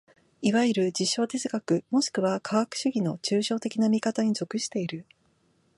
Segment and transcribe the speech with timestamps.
[0.41, 5.05] いわゆる実証哲学もしくは科学主義の抽象的な見方に属している。